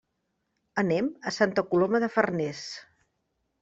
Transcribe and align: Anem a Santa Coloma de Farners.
Anem 0.83 1.11
a 1.31 1.35
Santa 1.37 1.67
Coloma 1.71 2.05
de 2.07 2.13
Farners. 2.19 2.67